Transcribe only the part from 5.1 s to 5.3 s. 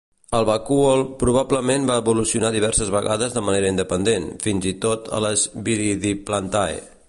a